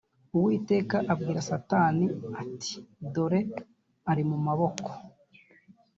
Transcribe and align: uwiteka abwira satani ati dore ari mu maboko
uwiteka 0.35 0.97
abwira 1.13 1.39
satani 1.49 2.05
ati 2.41 2.73
dore 3.13 3.39
ari 4.11 4.23
mu 4.29 4.37
maboko 4.47 4.89